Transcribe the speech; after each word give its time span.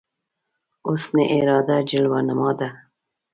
حسن 0.85 1.15
اراده 1.37 1.77
جلوه 1.89 2.19
نما 2.27 2.51
ده 2.59 2.69